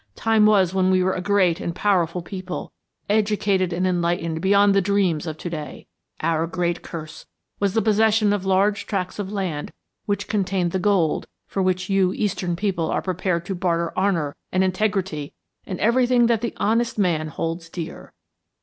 [0.15, 2.73] Time was when we were a great and powerful people,
[3.07, 5.85] educated and enlightened beyond the dreams of to day.
[6.21, 7.27] Our great curse
[7.59, 9.71] was the possession of large tracts of land
[10.07, 14.63] which contained the gold for which you Eastern people are prepared to barter honor and
[14.63, 15.33] integrity
[15.67, 18.11] and everything that the honest man holds dear.